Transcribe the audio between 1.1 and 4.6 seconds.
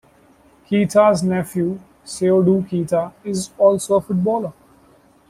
nephew, Seydou Keita, is also a footballer.